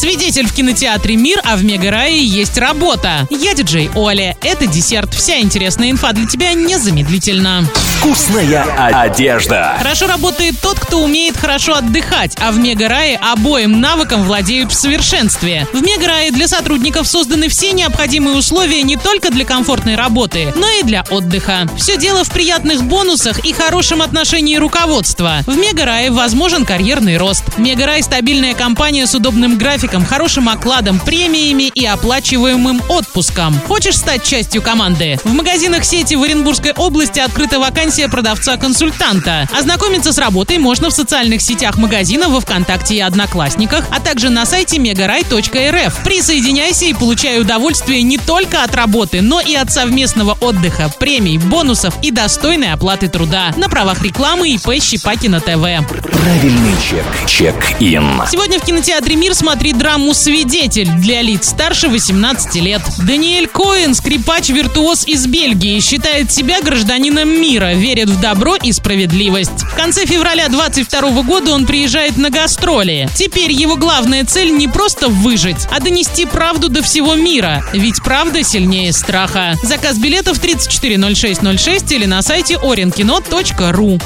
Свидетель 0.00 0.46
в 0.46 0.54
кинотеатре 0.54 1.14
«Мир», 1.14 1.42
а 1.44 1.56
в 1.56 1.62
Мегарае 1.62 2.24
есть 2.24 2.56
работа. 2.56 3.28
Я 3.28 3.52
диджей 3.52 3.90
Оля. 3.94 4.34
Это 4.40 4.66
десерт. 4.66 5.12
Вся 5.12 5.40
интересная 5.40 5.90
инфа 5.90 6.14
для 6.14 6.26
тебя 6.26 6.54
незамедлительно. 6.54 7.66
Вкусная 7.98 8.64
одежда. 8.78 9.74
Хорошо 9.76 10.06
работает 10.06 10.54
тот, 10.62 10.80
кто 10.80 11.02
умеет 11.02 11.36
хорошо 11.36 11.74
отдыхать, 11.74 12.34
а 12.40 12.50
в 12.50 12.58
Мегарае 12.58 13.18
обоим 13.18 13.78
навыкам 13.82 14.24
владеют 14.24 14.72
в 14.72 14.74
совершенстве. 14.74 15.66
В 15.74 15.82
Мегарае 15.82 16.30
для 16.30 16.48
сотрудников 16.48 17.06
созданы 17.06 17.50
все 17.50 17.72
необходимые 17.72 18.38
условия 18.38 18.82
не 18.82 18.96
только 18.96 19.30
для 19.30 19.44
комфортной 19.44 19.96
работы, 19.96 20.54
но 20.56 20.66
и 20.80 20.82
для 20.82 21.04
отдыха. 21.10 21.68
Все 21.76 21.98
дело 21.98 22.24
в 22.24 22.30
приятных 22.30 22.84
бонусах 22.84 23.44
и 23.44 23.52
хорошем 23.52 24.00
отношении 24.00 24.56
руководства. 24.56 25.40
В 25.46 25.58
Мегарае 25.58 26.10
возможен 26.10 26.64
карьерный 26.64 27.18
рост. 27.18 27.58
Мегарай– 27.58 28.02
стабильная 28.02 28.54
компания 28.54 29.06
с 29.06 29.14
удобным 29.14 29.58
графиком, 29.58 29.89
хорошим 29.98 30.48
окладом, 30.48 31.00
премиями 31.00 31.70
и 31.74 31.84
оплачиваемым 31.84 32.82
отпуском. 32.88 33.60
Хочешь 33.66 33.96
стать 33.96 34.22
частью 34.24 34.62
команды? 34.62 35.18
В 35.24 35.32
магазинах 35.32 35.84
сети 35.84 36.14
в 36.14 36.22
Оренбургской 36.22 36.72
области 36.72 37.18
открыта 37.18 37.58
вакансия 37.58 38.08
продавца-консультанта. 38.08 39.48
Ознакомиться 39.52 40.12
с 40.12 40.18
работой 40.18 40.58
можно 40.58 40.90
в 40.90 40.92
социальных 40.92 41.42
сетях 41.42 41.76
магазина, 41.76 42.28
во 42.28 42.40
Вконтакте 42.40 42.94
и 42.94 43.00
Одноклассниках, 43.00 43.84
а 43.90 44.00
также 44.00 44.30
на 44.30 44.46
сайте 44.46 44.78
megarai.rf. 44.78 45.92
Присоединяйся 46.04 46.84
и 46.86 46.94
получай 46.94 47.40
удовольствие 47.40 48.02
не 48.02 48.18
только 48.18 48.62
от 48.62 48.74
работы, 48.74 49.20
но 49.20 49.40
и 49.40 49.54
от 49.54 49.72
совместного 49.72 50.36
отдыха, 50.40 50.92
премий, 50.98 51.38
бонусов 51.38 51.94
и 52.02 52.10
достойной 52.10 52.72
оплаты 52.72 53.08
труда. 53.08 53.52
На 53.56 53.68
правах 53.68 54.02
рекламы 54.02 54.50
ИП 54.50 54.80
Щепакина 54.80 55.40
ТВ. 55.40 55.48
Правильный 55.88 56.74
чек. 56.88 57.04
Чек-ин. 57.26 58.22
Сегодня 58.30 58.58
в 58.58 58.64
кинотеатре 58.64 59.16
«Мир» 59.16 59.34
смотри 59.34 59.72
драму 59.80 60.12
«Свидетель» 60.12 60.90
для 60.98 61.22
лиц 61.22 61.48
старше 61.48 61.88
18 61.88 62.54
лет. 62.56 62.82
Даниэль 62.98 63.48
Коэн, 63.48 63.94
скрипач-виртуоз 63.94 65.06
из 65.06 65.26
Бельгии, 65.26 65.80
считает 65.80 66.30
себя 66.30 66.60
гражданином 66.60 67.30
мира, 67.30 67.72
верит 67.72 68.10
в 68.10 68.20
добро 68.20 68.56
и 68.56 68.72
справедливость. 68.72 69.62
В 69.62 69.74
конце 69.74 70.04
февраля 70.04 70.50
22 70.50 71.22
года 71.22 71.52
он 71.52 71.64
приезжает 71.64 72.18
на 72.18 72.28
гастроли. 72.28 73.08
Теперь 73.14 73.52
его 73.52 73.76
главная 73.76 74.26
цель 74.26 74.54
не 74.54 74.68
просто 74.68 75.08
выжить, 75.08 75.66
а 75.70 75.80
донести 75.80 76.26
правду 76.26 76.68
до 76.68 76.82
всего 76.82 77.14
мира. 77.14 77.64
Ведь 77.72 78.02
правда 78.02 78.42
сильнее 78.42 78.92
страха. 78.92 79.54
Заказ 79.62 79.96
билетов 79.96 80.40
340606 80.40 81.92
или 81.92 82.04
на 82.04 82.20
сайте 82.20 82.56
orinkino.ru. 82.56 83.98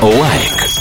Лайк. 0.00 0.77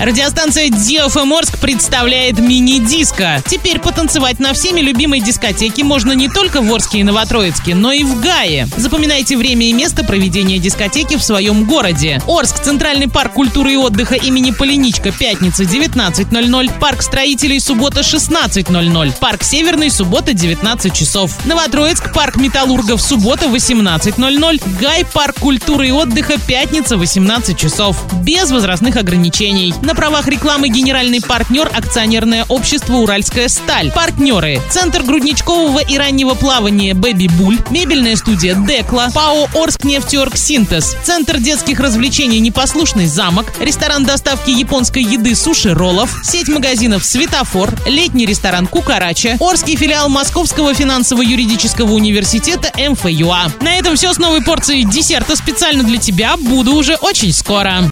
Радиостанция 0.00 0.68
DFM 0.68 1.30
Орск 1.36 1.58
представляет 1.58 2.38
мини-диско. 2.38 3.42
Теперь 3.46 3.78
потанцевать 3.78 4.38
на 4.38 4.54
всеми 4.54 4.80
любимой 4.80 5.20
дискотеке 5.20 5.84
можно 5.84 6.12
не 6.12 6.30
только 6.30 6.62
в 6.62 6.72
Орске 6.72 7.00
и 7.00 7.04
Новотроицке, 7.04 7.74
но 7.74 7.92
и 7.92 8.02
в 8.02 8.18
Гае. 8.18 8.66
Запоминайте 8.78 9.36
время 9.36 9.68
и 9.68 9.74
место 9.74 10.02
проведения 10.02 10.58
дискотеки 10.58 11.18
в 11.18 11.22
своем 11.22 11.64
городе. 11.64 12.22
Орск, 12.26 12.60
Центральный 12.60 13.10
парк 13.10 13.34
культуры 13.34 13.74
и 13.74 13.76
отдыха 13.76 14.14
имени 14.14 14.52
Полиничка, 14.52 15.12
пятница 15.12 15.64
19.00, 15.64 16.78
парк 16.80 17.02
строителей 17.02 17.60
суббота 17.60 18.00
16.00, 18.00 19.12
парк 19.20 19.42
Северный 19.42 19.90
суббота 19.90 20.32
19 20.32 20.94
часов. 20.94 21.32
Новотроицк, 21.44 22.14
парк 22.14 22.36
металлургов 22.36 23.02
суббота 23.02 23.48
18.00, 23.48 24.62
Гай, 24.80 25.04
парк 25.04 25.36
культуры 25.40 25.88
и 25.88 25.90
отдыха 25.90 26.38
пятница 26.38 26.96
18 26.96 27.58
часов. 27.58 28.02
Без 28.22 28.50
возрастных 28.50 28.96
ограничений. 28.96 29.74
На 29.90 29.96
правах 29.96 30.28
рекламы 30.28 30.68
генеральный 30.68 31.20
партнер 31.20 31.68
акционерное 31.74 32.44
общество 32.48 32.94
«Уральская 32.98 33.48
сталь». 33.48 33.90
Партнеры. 33.90 34.62
Центр 34.70 35.02
грудничкового 35.02 35.80
и 35.80 35.98
раннего 35.98 36.34
плавания 36.34 36.94
«Бэби 36.94 37.26
Буль», 37.26 37.58
мебельная 37.70 38.14
студия 38.14 38.54
«Декла», 38.54 39.10
ПАО 39.12 39.48
«Орск 39.52 39.82
нефтеорг 39.82 40.36
Синтез», 40.36 40.96
Центр 41.02 41.38
детских 41.38 41.80
развлечений 41.80 42.38
«Непослушный 42.38 43.06
замок», 43.06 43.46
ресторан 43.58 44.04
доставки 44.06 44.50
японской 44.50 45.02
еды 45.02 45.34
«Суши 45.34 45.74
Роллов», 45.74 46.20
сеть 46.22 46.46
магазинов 46.46 47.04
«Светофор», 47.04 47.74
летний 47.84 48.26
ресторан 48.26 48.68
«Кукарача», 48.68 49.38
Орский 49.40 49.74
филиал 49.74 50.08
Московского 50.08 50.72
финансово-юридического 50.72 51.90
университета 51.90 52.70
МФЮА. 52.78 53.50
На 53.60 53.74
этом 53.74 53.96
все 53.96 54.14
с 54.14 54.18
новой 54.18 54.40
порцией 54.40 54.84
десерта 54.84 55.34
специально 55.34 55.82
для 55.82 55.98
тебя. 55.98 56.36
Буду 56.36 56.74
уже 56.74 56.94
очень 56.94 57.32
скоро. 57.32 57.82